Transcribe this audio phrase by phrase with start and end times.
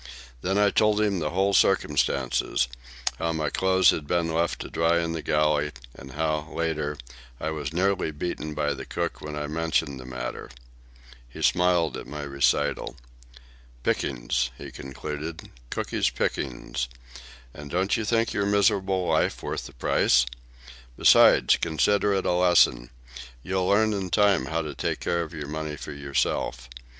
[0.41, 2.67] Then I told him the whole circumstance,
[3.19, 6.97] how my clothes had been left to dry in the galley, and how, later,
[7.39, 10.49] I was nearly beaten by the cook when I mentioned the matter.
[11.29, 12.97] He smiled at my recital.
[13.83, 16.87] "Pickings," he concluded; "Cooky's pickings.
[17.53, 20.25] And don't you think your miserable life worth the price?
[20.97, 22.89] Besides, consider it a lesson.
[23.43, 26.67] You'll learn in time how to take care of your money for yourself.